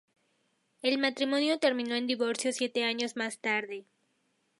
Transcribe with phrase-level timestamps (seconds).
[0.81, 3.85] El matrimonio terminó en divorcio siete años más tarde.